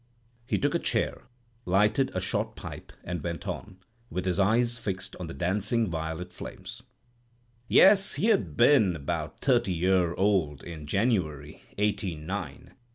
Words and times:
He 0.47 0.57
took 0.57 0.73
a 0.73 0.79
chair, 0.79 1.27
lighted 1.63 2.09
a 2.15 2.19
short 2.19 2.55
pipe, 2.55 2.91
and 3.03 3.21
went 3.23 3.47
on, 3.47 3.77
with 4.09 4.25
his 4.25 4.39
eyes 4.39 4.79
fixed 4.79 5.15
on 5.17 5.27
the 5.27 5.33
dancing 5.35 5.91
violet 5.91 6.33
flames: 6.33 6.81
"Yes, 7.67 8.15
he'd 8.15 8.31
ha' 8.31 8.55
been 8.55 8.95
about 8.95 9.41
thirty 9.41 9.73
year 9.73 10.15
old 10.15 10.63
in 10.63 10.87
January, 10.87 11.61
eighteen 11.77 12.25
'nine. 12.25 12.73